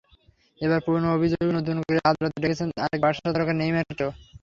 [0.61, 4.11] এবার পুরোনো অভিযোগে নতুন করে আদালত ডেকেছে আরেক বার্সা তারকা নেইমারকেও।